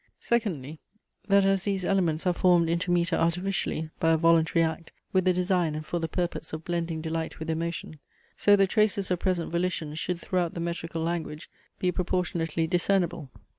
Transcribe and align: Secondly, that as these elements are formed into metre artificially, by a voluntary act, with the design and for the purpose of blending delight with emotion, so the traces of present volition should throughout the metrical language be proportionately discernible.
Secondly, 0.19 0.79
that 1.27 1.45
as 1.45 1.61
these 1.61 1.85
elements 1.85 2.25
are 2.25 2.33
formed 2.33 2.67
into 2.71 2.89
metre 2.89 3.15
artificially, 3.15 3.91
by 3.99 4.13
a 4.13 4.17
voluntary 4.17 4.65
act, 4.65 4.91
with 5.13 5.25
the 5.25 5.31
design 5.33 5.75
and 5.75 5.85
for 5.85 5.99
the 5.99 6.07
purpose 6.07 6.53
of 6.53 6.65
blending 6.65 7.01
delight 7.01 7.37
with 7.37 7.51
emotion, 7.51 7.99
so 8.35 8.55
the 8.55 8.65
traces 8.65 9.11
of 9.11 9.19
present 9.19 9.51
volition 9.51 9.93
should 9.93 10.19
throughout 10.19 10.55
the 10.55 10.59
metrical 10.59 11.03
language 11.03 11.51
be 11.77 11.91
proportionately 11.91 12.65
discernible. 12.65 13.29